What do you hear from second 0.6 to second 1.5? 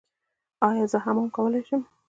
ایا زه حمام